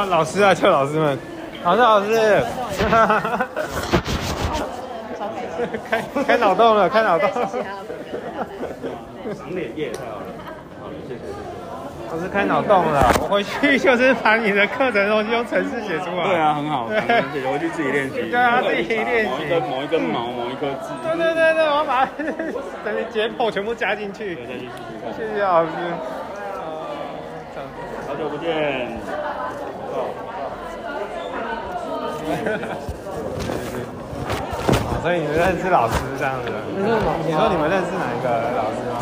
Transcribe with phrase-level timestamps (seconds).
[0.00, 1.18] 啊，老师啊，叫老师们，
[1.62, 2.42] 老师老师，
[5.90, 7.28] 开开脑洞了，开脑洞。
[9.36, 10.24] 赏脸叶太好了，
[10.80, 11.36] 好，谢谢谢谢。
[12.10, 16.24] 老师开脑洞了，我回去就是把你的课程东西用程式写出来。
[16.24, 18.22] 对啊，很好，对谢谢，我去自己练习。
[18.30, 20.88] 对啊自己练习某一根某一根毛，某一颗痣。
[21.04, 22.08] 对对对对，我要把
[22.82, 24.34] 等你解剖全部加进去。
[24.34, 25.12] 对，再去试试看。
[25.12, 25.68] 谢谢老师。
[26.56, 27.60] 呃
[28.08, 28.99] 好久不见。
[35.02, 36.50] 所以你们认识老师这样子？
[36.76, 38.98] 认识老师你说你们认识哪一个老师吗？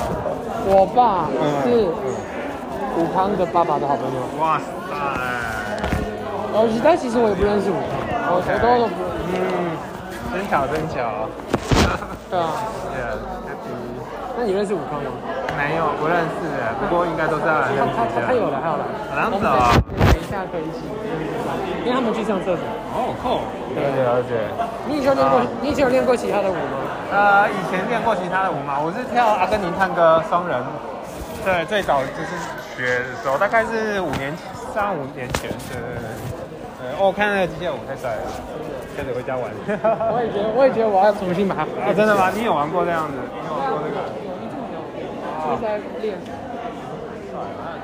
[0.70, 1.27] 我爸
[1.65, 2.15] 是嗯
[2.98, 4.65] 武康的爸爸的好朋友，哇塞！
[6.53, 7.91] 呃，但其实我也不认识武康，
[8.31, 9.34] 我我都都不认识。
[9.34, 9.75] 嗯，
[10.33, 11.28] 真巧真巧。
[12.30, 12.45] 对啊，
[12.92, 13.48] 对啊，这题
[14.39, 15.11] 那你认识武康吗？
[15.58, 18.86] 没有不认识的，不过应该都是要来他他他他有了，他有了。
[19.11, 19.75] 这样子我们哦。
[19.98, 20.86] 等一下可以一起，
[21.83, 22.62] 因为他们去上厕所。
[22.95, 23.42] 哦，酷。
[23.75, 24.47] 了解了解。
[24.86, 26.86] 你以前有练过，你以前有练过其他的舞吗？
[27.11, 30.55] 呃，以前练过其他的舞嘛，我是跳阿根廷探戈双人。
[31.42, 32.39] 对，最早就是
[32.78, 34.30] 学的时候，大概是五年
[34.70, 35.50] 三五年前。
[35.67, 36.14] 对对对。
[36.78, 38.30] 对，哦，我看那个机械舞太帅了，
[38.95, 39.50] 开始回家玩。
[40.14, 41.67] 我也觉得，我也觉得我要重新把它。
[41.83, 42.30] 啊，真的吗？
[42.30, 43.19] 你有玩过这样子？
[43.34, 43.98] 你有玩过这个？
[44.23, 44.78] 有一阵有，
[45.53, 46.19] 一直在练。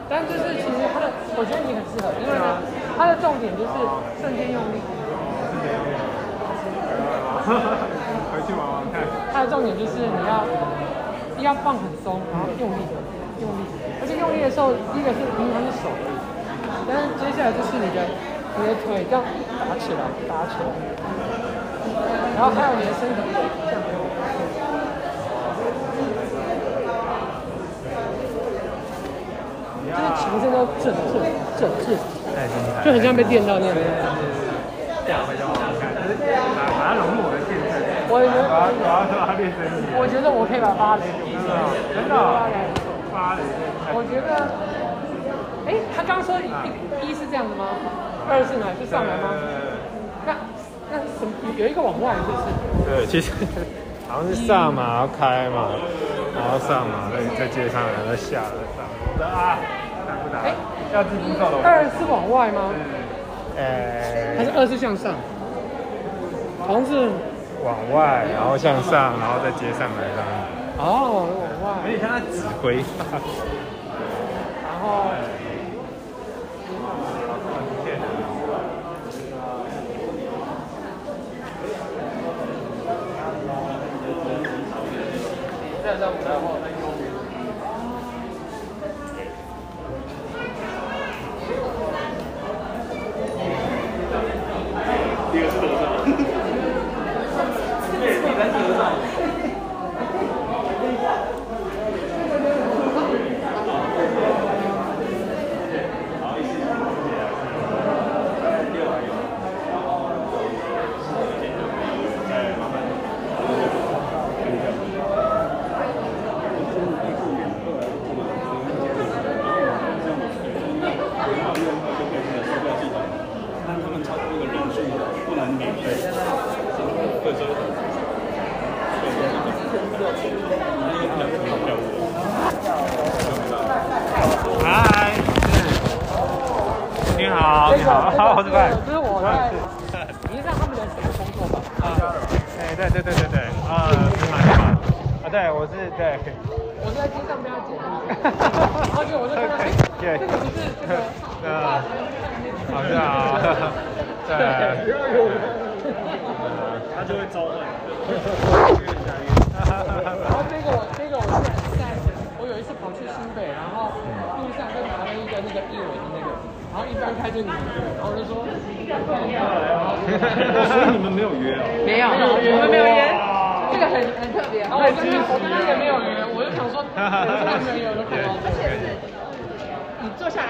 [0.09, 2.61] 但就是其实它的，我觉得你很适合，因为呢，
[2.99, 3.73] 它的重点就是
[4.21, 4.77] 瞬间用力。
[8.29, 9.01] 回去玩玩看。
[9.33, 10.45] 它的重点就是你要
[11.41, 12.85] 要放很松，然后用力
[13.41, 13.65] 用力，
[14.01, 15.89] 而且用力的时候，第一个是平衡的手
[16.87, 18.05] 但是接下来就是你的
[18.61, 19.25] 你的腿这样
[19.57, 20.69] 打起来，打起来，
[22.37, 23.81] 然后还有你的身体这样。
[29.95, 31.23] 就是全身都震震
[31.57, 31.95] 震震，
[32.35, 32.83] 太精彩。
[32.85, 33.75] 就很像被电到那样。
[35.07, 37.79] 下回就玩玩看，就是把把它融入我的健身。
[38.11, 39.93] 我也觉得我要我要把它练身体。
[40.01, 42.15] 我觉得我可以把芭蕾比真的
[43.13, 43.45] 芭蕾。
[43.93, 44.49] 我觉得，
[45.69, 46.49] 哎，他刚刚说一
[47.07, 47.69] 一是这样的吗？
[48.29, 48.73] 二是哪？
[48.81, 49.29] 是上来吗？
[50.25, 50.33] 那
[50.91, 51.31] 那什么？
[51.57, 52.49] 有一个往外是不是？
[52.89, 53.31] 对，其实
[54.09, 55.69] 好像是上嘛，然后开嘛，
[56.33, 59.29] 然后上嘛，再再接上来，再下来上。
[59.29, 59.61] 啊？
[60.43, 60.55] 哎
[60.93, 61.59] 要自己走楼。
[61.63, 62.71] 二是往外吗？
[63.57, 65.15] 呃，还是二是向上？
[66.67, 67.11] 好像是
[67.63, 70.27] 往外，然后向上，然后再接上来这样。
[70.79, 71.27] 哦，
[71.63, 72.83] 往外，有点像在指挥。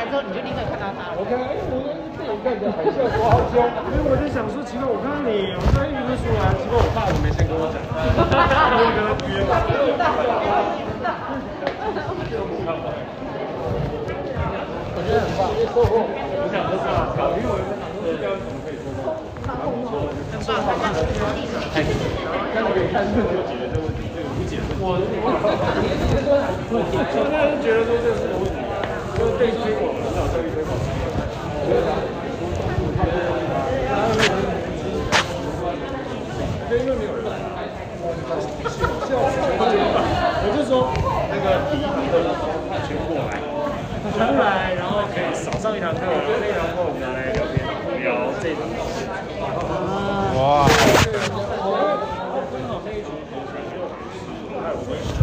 [0.05, 1.17] 来之后，你就立刻看到他了。
[1.17, 7.81] 我跟哎，我跟这一个人很像我好凶，因为我在想说，奇怪，我看到你，我在一直出来，奇怪，我爸怎么没先跟我讲？
[7.89, 9.65] 我跟他约嘛。
[14.95, 15.49] 我觉得很棒。
[15.49, 17.09] 我想说是啊，
[17.41, 19.17] 因为我在想说，要怎么可以做到？
[19.49, 21.97] 很棒，很棒，太难了，
[22.53, 25.17] 但是可以看出就解决这个问题，这个无解的问题。
[25.25, 25.33] 我
[26.71, 28.23] 我我现在是觉得说这个是
[29.39, 32.55] 这一广，很来，这一推过来，这一批过
[33.35, 33.43] 来，
[33.91, 35.11] 这一批
[35.59, 35.75] 过来。
[36.71, 37.11] 真的没有。
[40.47, 40.71] 我就说
[41.31, 41.47] 那个
[42.85, 43.31] 传过来，
[44.17, 47.55] 传来，然后可以少上一堂课，然后那堂课我们来聊天，
[48.03, 48.07] 聊
[48.41, 48.77] 这一堂课。
[50.39, 50.43] 哇！
[54.87, 55.17] 我也是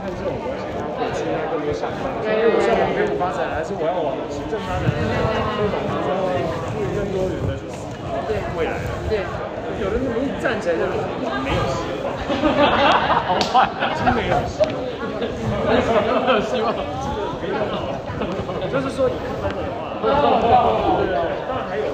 [0.00, 6.08] 看这种我想要给自己更多想法，因为我是要往业务发展，还是我要往行政发展，都懂得说
[6.72, 8.16] 注意更多元的去思考
[8.56, 8.80] 未来。
[9.08, 9.20] 对，
[9.80, 10.00] 有人
[10.40, 10.80] 站起来就
[11.44, 12.06] 没有希望，
[13.28, 14.83] 好坏，真没有希望。
[16.42, 16.74] 希望。
[18.72, 20.02] 就是说你看的话，
[21.48, 21.84] 当然还有。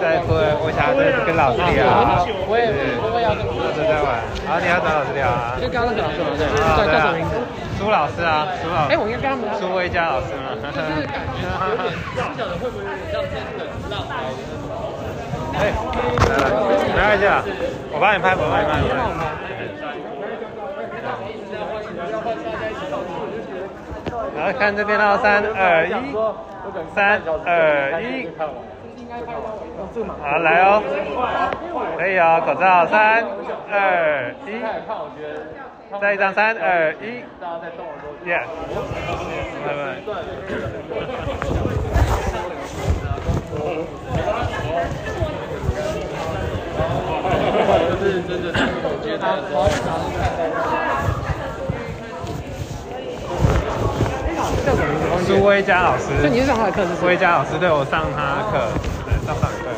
[0.00, 0.28] 在说
[0.60, 2.62] 我想跟跟老师聊，我也
[3.00, 7.34] 我也要跟老师在玩，然后你要找老师聊啊，就刚刚跟老师玩对，啊叫叫什么名字？
[7.82, 9.58] 苏老师啊，苏老师哎，我应该跟他们聊。
[9.58, 10.54] 苏威佳老师吗？
[10.54, 14.86] 就是感觉有点，不晓得会不会有点像真的浪来的那种。
[15.58, 15.74] 哎，
[16.30, 16.54] 来来，
[16.94, 17.42] 没关系啊，
[17.90, 19.26] 我帮你拍，我帮你拍，我帮你拍。
[24.38, 25.90] 然后看这边到，三二一，
[26.94, 28.30] 三二一，
[30.22, 30.80] 好来哦，
[31.98, 33.26] 可以哦，口罩，三
[33.72, 34.62] 二一，
[36.00, 37.22] 再一张，三二一
[38.26, 38.46] ，yes，
[39.64, 40.00] 拜拜。
[47.90, 48.48] 就是真的，
[48.82, 49.22] 我觉得
[49.52, 49.76] 好想
[50.16, 50.40] 看待
[54.64, 55.26] 叫什么名字？
[55.26, 58.72] 苏威佳老师，所以你是上他的课是苏威佳老师对我上他的课，
[59.06, 59.68] 对上上课。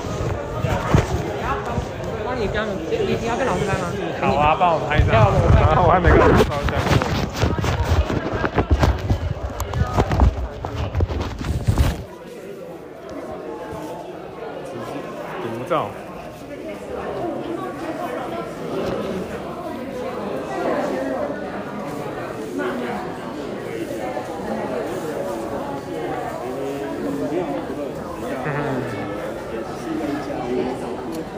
[2.25, 2.51] 那你
[2.99, 3.91] 你你要跟老师拍吗？
[4.21, 5.15] 好啊，帮我拍一张。
[5.15, 6.93] 要我拍啊，我还没跟老师照相过。
[15.43, 15.89] 独照。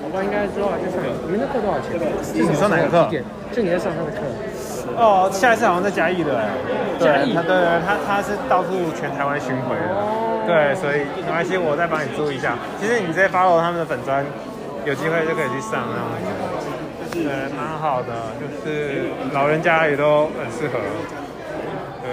[0.03, 0.97] 我爸应该之后还去上。
[1.27, 1.99] 你们的课多少钱？
[3.53, 4.23] 就你在上他的课。
[4.97, 6.33] 哦，下一次好像在嘉义的
[6.99, 9.89] 对，他对对，他他是到处全台湾巡回的。
[10.47, 12.55] 对，所以没关系，我再帮你注意一下。
[12.81, 14.25] 其实你直接 follow 他们的粉砖，
[14.85, 16.15] 有机会就可以去上啊。
[17.11, 17.25] 对，
[17.59, 20.79] 蛮好的，就是老人家也都很适合。
[22.01, 22.07] 对。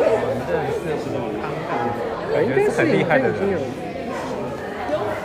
[0.00, 1.70] 我们这很适合康感，
[2.32, 3.36] 感觉是很厉害的人。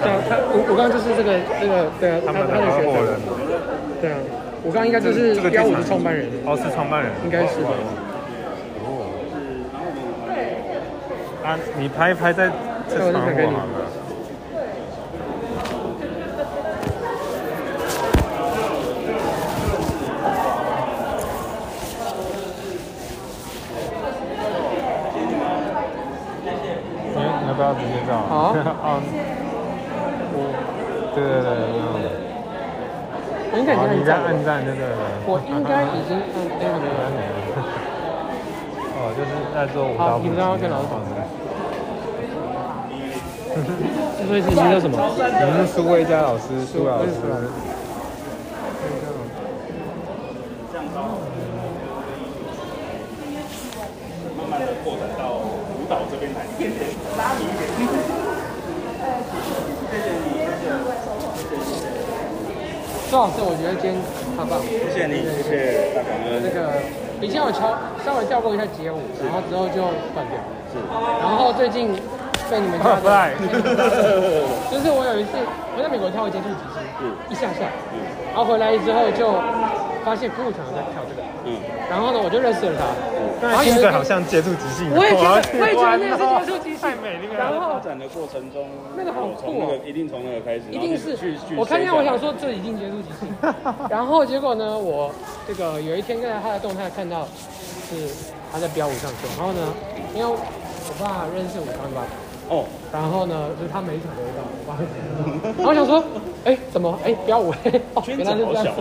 [0.05, 3.33] 对啊，他我我刚刚就是这个这个对啊，他他们合伙人生。。
[3.99, 4.17] 对啊，
[4.61, 6.29] 我刚刚应该就是这个标五的创办人。
[6.45, 7.73] 哦，是创办人，应该是的哦。
[11.43, 12.51] 啊，你拍一拍在
[12.87, 13.69] 这对我就窗传给你户好了。
[27.47, 28.11] 你不要直接照？
[28.27, 28.53] 好
[31.13, 31.79] 对对对，嗯。
[33.51, 34.67] 我应该已好，经你在按赞了。
[34.67, 34.99] 按赞就对了。
[35.25, 37.31] 我应该已经按哎没有没有。
[38.97, 40.03] 哦，就是在做舞蹈。
[40.03, 40.99] 好你们要跟老师讲
[44.27, 44.97] 所以是你叫什么？
[44.99, 44.99] 我
[45.55, 47.11] 们是苏威佳老师，苏老师。
[47.15, 47.47] 苏老师
[54.35, 56.43] 慢慢的扩展到舞蹈这边来，
[57.17, 57.63] 拉你一点。
[63.15, 63.95] 周老师，我觉得今天
[64.35, 64.65] 太棒了。
[64.91, 66.43] 谢谢你，谢谢大感恩。
[66.43, 66.83] 那个
[67.23, 67.71] 以前我敲
[68.03, 70.35] 稍微跳过一下街舞，然后之后就断掉。
[70.67, 70.83] 是。
[71.23, 71.95] 然后最近
[72.51, 73.07] 被你们家的
[74.67, 76.83] 就是我有一次我在美国跳过接触几次，
[77.31, 77.71] 一下下，
[78.35, 79.31] 然后回来之后就
[80.05, 81.57] 发现鼓舞团有在跳这个，嗯，
[81.89, 84.85] 然后呢我就认识了他，然后听着好像接触即兴。
[84.93, 86.79] 我也觉得我也觉得那个是哦接触即兴。
[86.79, 87.33] 太美丽了。
[87.33, 91.17] 然后发展的过程中，那个好酷哦那个一定从那个开始，一定是。
[91.57, 93.33] 我看见我想说这已经结束即兴，
[93.89, 95.09] 然后结果呢，我
[95.47, 97.25] 这个有一天在他的动态看到
[97.89, 98.13] 是
[98.53, 99.73] 他在飙舞上去，然后呢，
[100.13, 100.37] 因为我
[101.01, 102.05] 爸认识武康吧，
[102.49, 104.85] 哦，然后呢，就是他每一场都会到，我爸会
[105.57, 106.03] 然后我想说，
[106.45, 107.51] 哎，怎么，哎，飙舞，
[107.95, 108.73] 哦，圈子原来是这样子好小，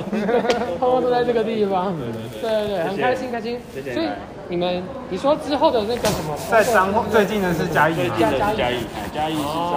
[0.79, 2.69] 通通 都在这个地方，对对对。
[2.69, 3.59] 对对，很开心开心。
[3.73, 4.09] 所以
[4.49, 9.43] 你们，你说之后的那个什么，在彰化最近的是嘉义吗，最近的是嘉义，哎嘉义是
[9.73, 9.77] 在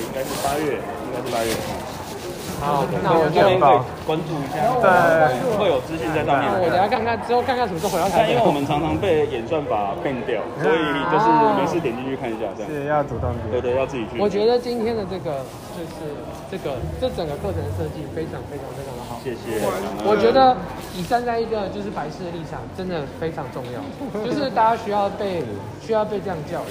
[0.00, 1.50] 应该是八月，应该是八月。
[2.62, 4.86] 好，那我就这边可以关注一下，对
[5.58, 6.46] 会有资讯在上面。
[6.62, 8.42] 我等下看看之后看看什么时候回到台北因为。
[8.46, 10.78] 我们常常被演算法变掉，所以
[11.10, 11.26] 就是
[11.58, 12.70] 没事点进去看一下这样。
[12.70, 13.42] 是要主动点。
[13.50, 14.20] 对对，要自己去。
[14.20, 15.42] 我觉得今天的这个
[15.74, 16.14] 就是
[16.50, 19.18] 这个这整个课程设计非常非常非常的好。
[19.24, 19.58] 谢谢。
[20.04, 20.54] 我觉得
[20.94, 23.80] 你站在一个就是白痴的立场，真的非常重要，
[24.22, 25.42] 就是大家需要被
[25.80, 26.70] 需要被这样教育，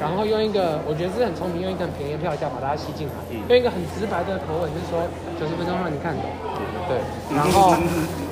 [0.00, 3.14] 然后用一个我觉得是很聪明，用一个很便宜的票价把大家吸进来，
[3.48, 5.00] 用一个很直白的口吻，就是说
[5.38, 6.26] 九十分钟让你看懂，
[6.88, 6.98] 对，
[7.34, 7.74] 然后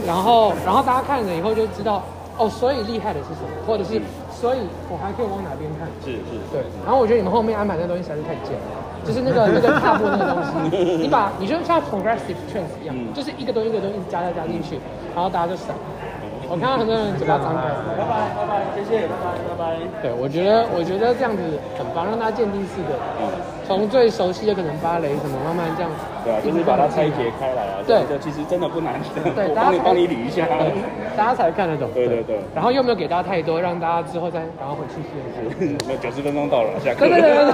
[0.07, 2.02] 然后然后大家看了以后就知道
[2.37, 4.00] 哦，所以厉害的是什么，或者是
[4.33, 4.59] 所以
[4.90, 8.75] 我还可以往哪边看，是是，对，然后我觉得你们后面安排那个东西实在是太贱了，
[9.07, 14.81] 就是那个那个踏步那个东西， 你把你就像 progressive trends 一样，嗯就是一个东西一个东西一直加加加进去，
[15.14, 15.71] 然后大家就闪。
[16.52, 17.62] 我看到很多人嘴巴张开，
[17.97, 20.02] 拜拜拜拜，谢谢，拜拜拜拜。
[20.02, 21.40] 对我觉得我觉得这样子
[21.78, 22.92] 很棒，让大家渐进式的，
[23.66, 25.90] 从最熟悉的可能芭蕾什么，慢慢这样，
[26.23, 27.80] 对啊，就是把它拆解开来啊。
[27.87, 29.00] 对这其实真的不难。
[29.35, 30.44] 对，我大家才帮你帮你理一下。
[31.16, 31.90] 大家才看得懂。
[31.92, 35.76] 对对对然后又没有给大家太多，让大家之后再然后回去试一试。
[35.88, 37.09] 那九十分钟到了，下课。
[37.09, 37.49] 对对对对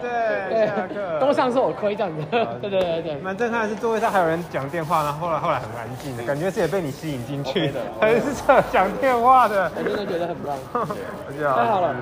[0.00, 1.20] 对对，下课。
[1.20, 2.24] 都上是我亏这样子。
[2.30, 3.16] 对对对对。
[3.22, 10.56] 蛮震撼的是座位上还有人讲电话，然后后来后来很安静的，感觉是也被你吸引进去的，还是这讲电话的，我真的觉得很棒。
[11.56, 11.96] 太好了啊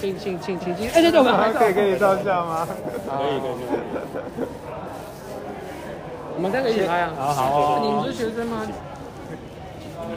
[0.00, 2.68] 请请请请请，哎对对，我们还可以给你照相吗？
[3.08, 4.46] 可以可以可以。
[6.36, 7.10] 我们三个一起拍啊。
[7.16, 8.62] 好好哦你们是学生吗？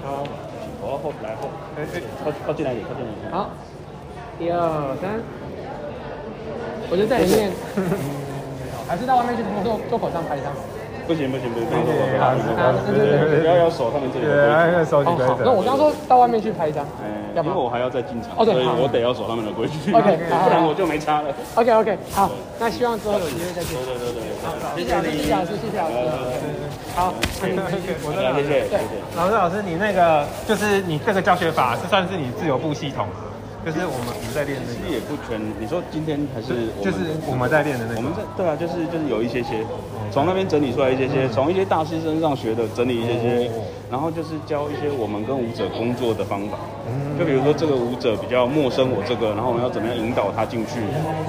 [0.03, 0.23] 好，
[0.81, 3.31] 我要后来后，哎哎靠靠近来一点，靠近来一点。
[3.31, 3.49] 好，
[4.39, 5.19] 一二三，
[6.89, 7.51] 我就在里面，
[8.87, 10.51] 还是到外面去做做口上拍一张。
[11.11, 14.77] 不行不行不行，不行不好对对对不要要守他们这里对，那规矩。
[14.79, 15.43] 个手机规哦好，则。
[15.43, 19.91] 那我刚刚说到外面去拍一张，哎，要不因为我还要再进场，哦对我得要守他们的规矩。
[19.91, 21.27] OK，不然我就没差了。
[21.55, 23.91] OK OK，好，那希望之后有机会再见对。
[23.99, 24.31] 对对对，
[24.79, 25.99] 谢谢老师，谢谢老师，谢谢老师。
[26.95, 28.95] 好，谢谢谢谢谢谢。
[29.17, 33.27] 老师，老师，你那个就是你这个教学法是算是你自由步系统吗？
[33.63, 36.97] 就是我们我们在练那其实，也不全，你说今天还是我们就是
[37.29, 37.97] 我们在练的那个。
[37.97, 39.61] 我们这对啊，就是就是有一些些，
[40.11, 43.49] 从那边整理出来一些些，从一些大师身上学的整理一些些，
[43.89, 46.57] 然后就是教一些我们跟舞者工作的方法。
[47.17, 50.81] 就比如说这个舞者比较陌生我这个，然后我们要怎么样引导他进去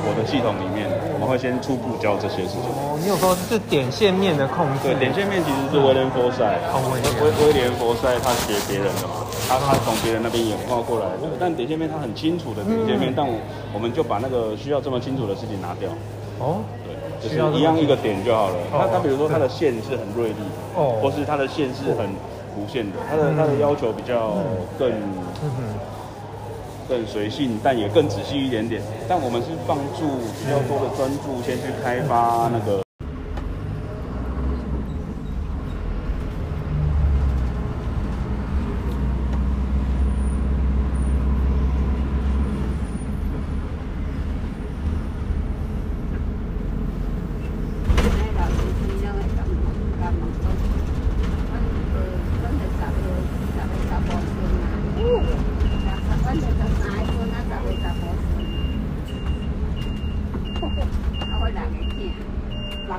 [0.02, 2.66] 我的系统里面，我们会先初步教这些事情。
[2.74, 7.06] 哦，你有说是点线面的控制，对，点线面其实是威廉佛塞，哦威廉。
[7.22, 13.36] 威威廉佛塞他学别人的嘛，他他从别人那边演化过来的，但点线面他很清楚的点线面，但我
[13.74, 15.92] 我们就把那个需要这么清楚的事情拿掉，
[16.40, 16.81] 哦，对，
[17.22, 18.54] 就需要这么是一样一个点就好了。
[18.72, 20.42] 哦他他比如说他的线是很锐利，
[20.74, 22.06] 哦或是他的线是很
[22.52, 24.34] 弧线的，他的他的要求比较
[24.78, 24.90] 更
[26.88, 28.82] 更随性，但也更仔细一点点。
[29.08, 32.82] 但我们是放助比较多的专注，先去开发那个。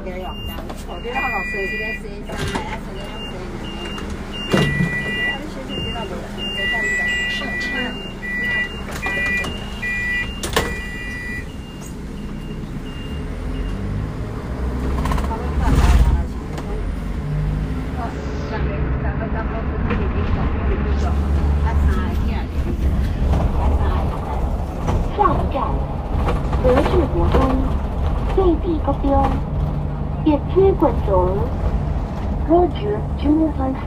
[0.04, 0.58] 六个用单，
[0.90, 3.56] 我哋那落水这个洗衫来啊，这个用洗呢。
[5.24, 6.86] 啊，你洗洗这个无，无干的。
[25.16, 25.56] 下一站，
[26.62, 27.36] 德智国中，
[28.36, 29.08] 对比高标，
[30.26, 31.38] 业区观众
[32.50, 32.98] ，Roger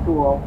[0.07, 0.46] 度哦。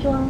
[0.00, 0.29] 庄，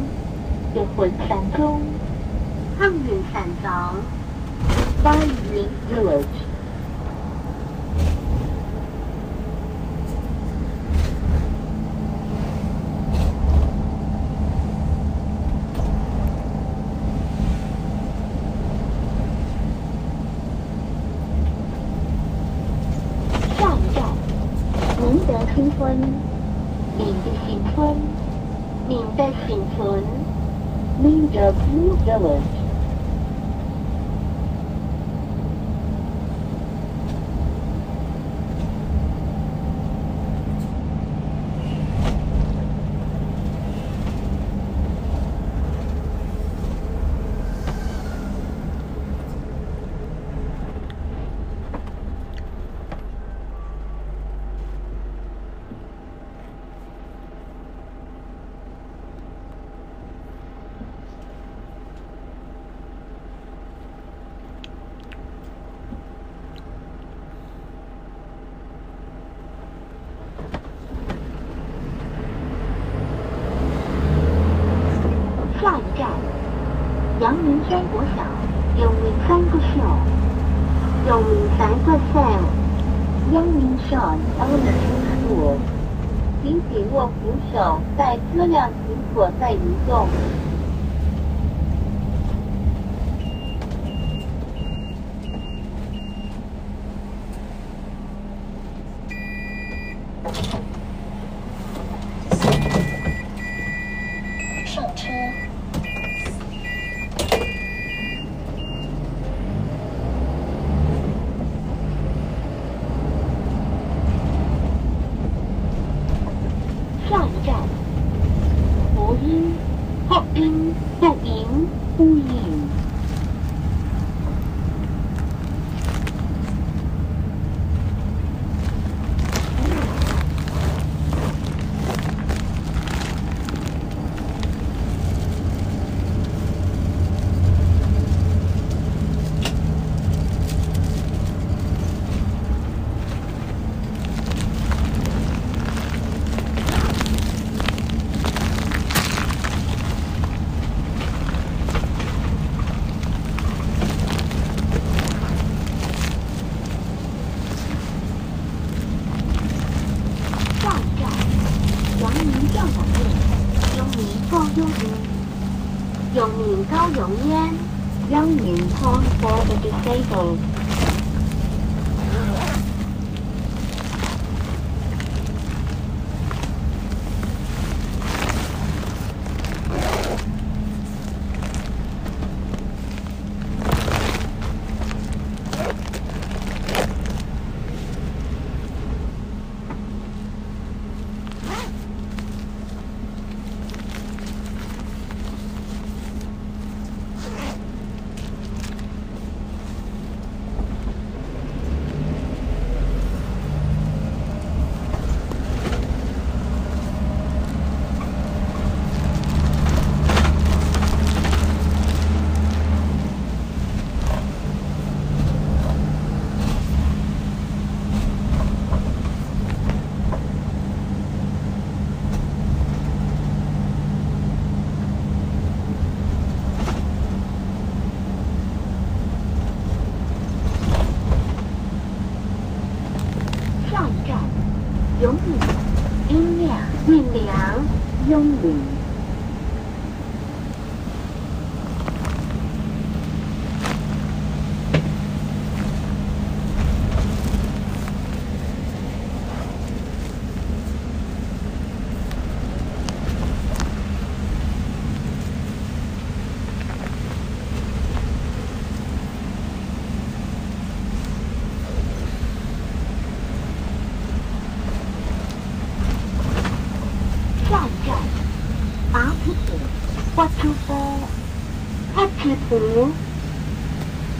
[272.51, 272.59] 阿皮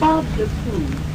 [0.00, 1.11] 八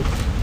[0.00, 0.37] Thanks.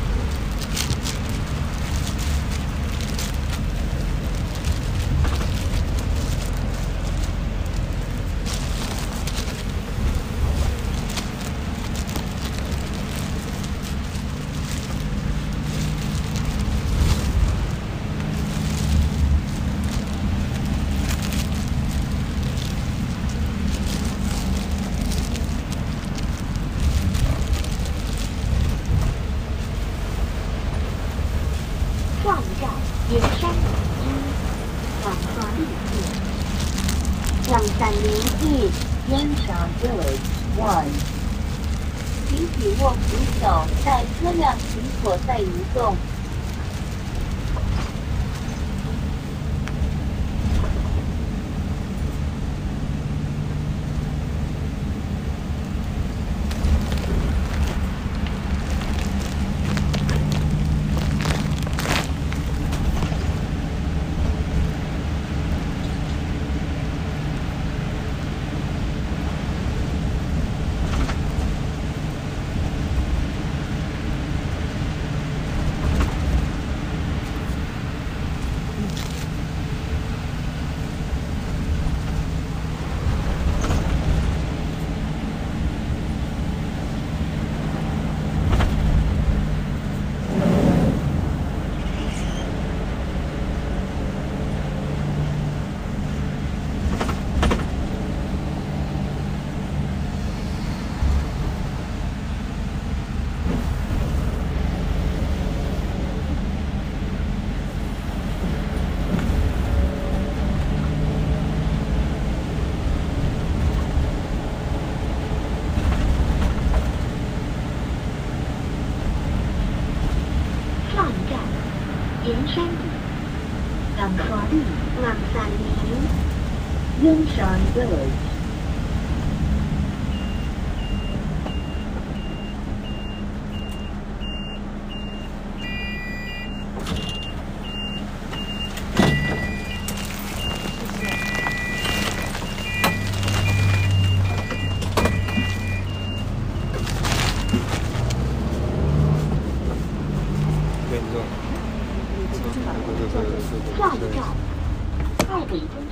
[127.45, 127.97] Bây giờ,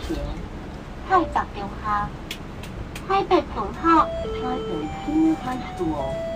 [0.07, 0.52] chúng.
[1.07, 2.09] 快找电话，
[3.07, 4.69] 台北中学，台北
[5.05, 6.32] 请快速哦。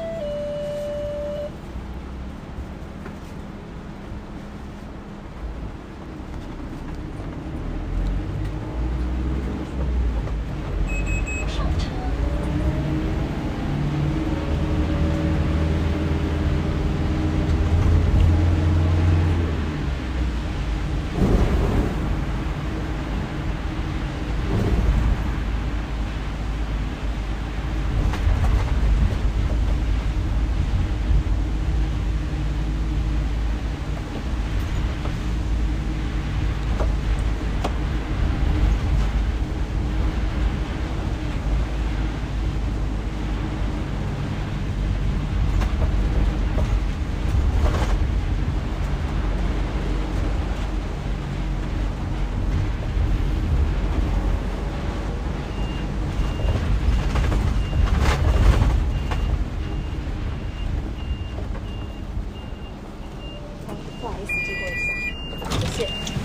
[64.07, 66.16] 不好意思借过一下谢谢。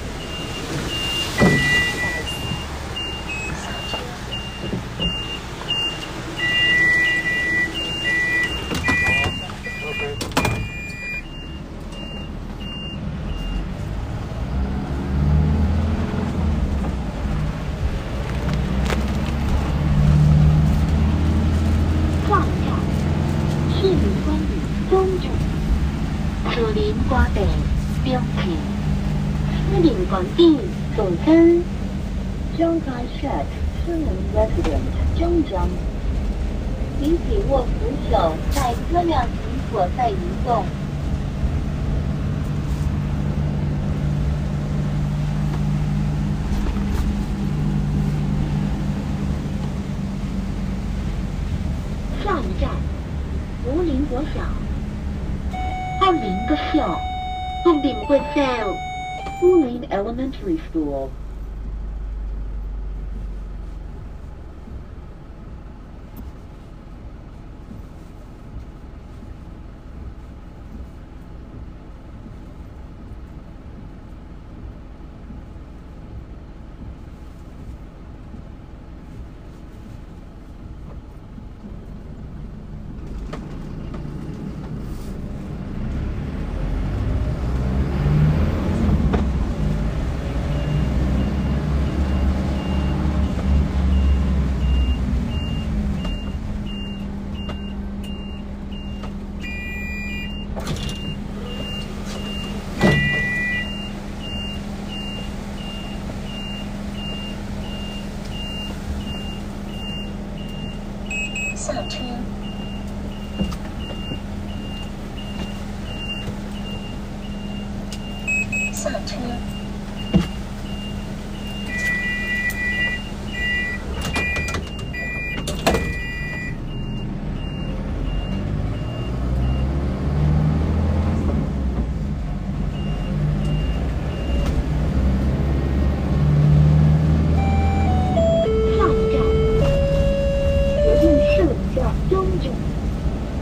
[60.33, 61.12] elementary school.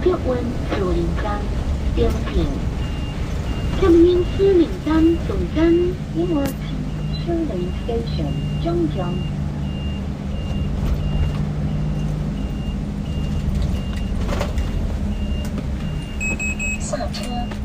[0.02, 0.38] 吉文
[0.70, 1.38] 树林站，
[1.94, 1.98] 暂
[2.32, 2.46] 停。
[3.78, 4.66] 金鹰森林
[5.28, 5.68] 公园站，
[6.16, 6.48] 因点。
[7.26, 7.46] 因为
[7.86, 9.12] 天气原因，中断。
[16.80, 17.59] 下车。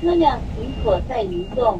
[0.00, 1.78] 车辆停左在移动。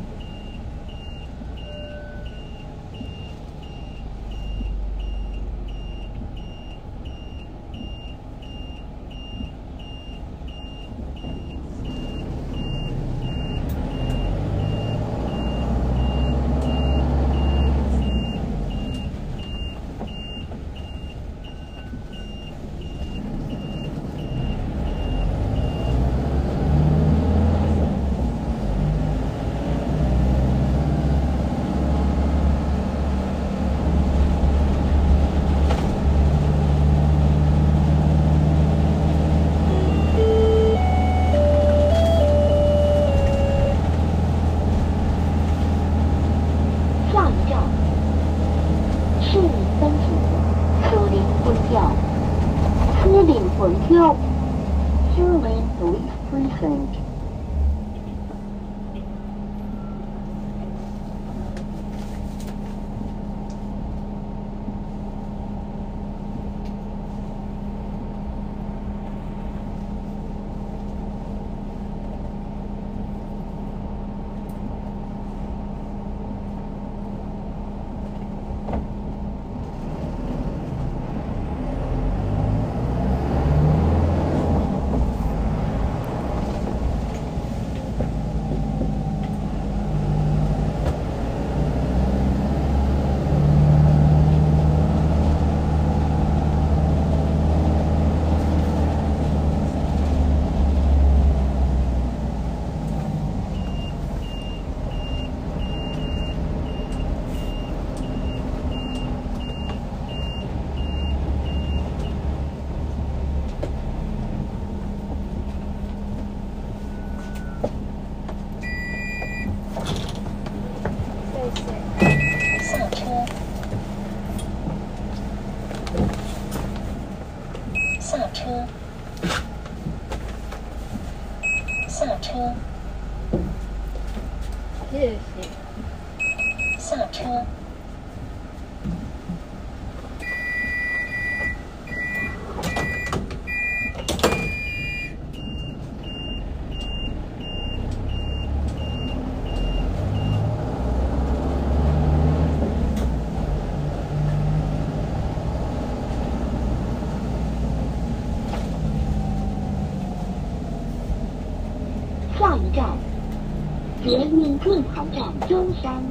[164.62, 166.02] 捷运建潭站中山，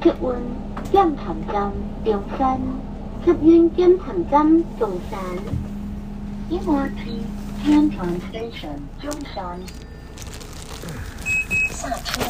[0.00, 0.30] 客运
[0.92, 1.72] 建潭站
[2.04, 2.60] 中山，
[3.24, 5.18] 客运建潭站中山。
[6.48, 7.22] MRT
[7.64, 9.58] 天潭 Station 中山。
[11.72, 12.22] 下车。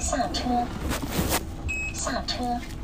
[0.00, 0.66] 下车。
[1.94, 2.75] 下车。